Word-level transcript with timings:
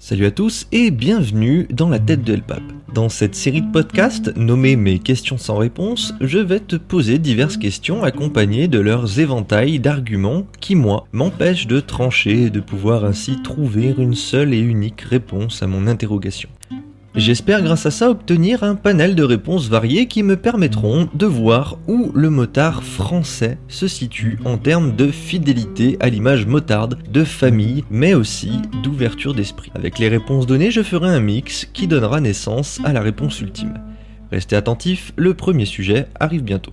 Salut 0.00 0.26
à 0.26 0.30
tous 0.30 0.68
et 0.70 0.92
bienvenue 0.92 1.66
dans 1.70 1.88
la 1.88 1.98
tête 1.98 2.22
de 2.22 2.34
Elpap. 2.34 2.62
Dans 2.94 3.08
cette 3.08 3.34
série 3.34 3.62
de 3.62 3.72
podcasts 3.72 4.34
nommée 4.36 4.76
Mes 4.76 5.00
questions 5.00 5.38
sans 5.38 5.56
réponse, 5.56 6.14
je 6.20 6.38
vais 6.38 6.60
te 6.60 6.76
poser 6.76 7.18
diverses 7.18 7.56
questions 7.56 8.04
accompagnées 8.04 8.68
de 8.68 8.78
leurs 8.78 9.18
éventails 9.18 9.80
d'arguments 9.80 10.46
qui, 10.60 10.76
moi, 10.76 11.08
m'empêchent 11.10 11.66
de 11.66 11.80
trancher 11.80 12.44
et 12.44 12.50
de 12.50 12.60
pouvoir 12.60 13.04
ainsi 13.04 13.42
trouver 13.42 13.92
une 13.98 14.14
seule 14.14 14.54
et 14.54 14.60
unique 14.60 15.00
réponse 15.00 15.64
à 15.64 15.66
mon 15.66 15.88
interrogation. 15.88 16.48
J'espère 17.18 17.62
grâce 17.62 17.84
à 17.84 17.90
ça 17.90 18.10
obtenir 18.10 18.62
un 18.62 18.76
panel 18.76 19.16
de 19.16 19.24
réponses 19.24 19.68
variées 19.68 20.06
qui 20.06 20.22
me 20.22 20.36
permettront 20.36 21.08
de 21.14 21.26
voir 21.26 21.76
où 21.88 22.12
le 22.14 22.30
motard 22.30 22.84
français 22.84 23.58
se 23.66 23.88
situe 23.88 24.38
en 24.44 24.56
termes 24.56 24.94
de 24.94 25.10
fidélité 25.10 25.96
à 25.98 26.10
l'image 26.10 26.46
motarde, 26.46 26.96
de 27.10 27.24
famille, 27.24 27.82
mais 27.90 28.14
aussi 28.14 28.62
d'ouverture 28.84 29.34
d'esprit. 29.34 29.72
Avec 29.74 29.98
les 29.98 30.08
réponses 30.08 30.46
données, 30.46 30.70
je 30.70 30.80
ferai 30.80 31.08
un 31.08 31.18
mix 31.18 31.68
qui 31.72 31.88
donnera 31.88 32.20
naissance 32.20 32.78
à 32.84 32.92
la 32.92 33.00
réponse 33.00 33.40
ultime. 33.40 33.74
Restez 34.30 34.54
attentifs, 34.54 35.12
le 35.16 35.34
premier 35.34 35.64
sujet 35.64 36.06
arrive 36.20 36.44
bientôt. 36.44 36.66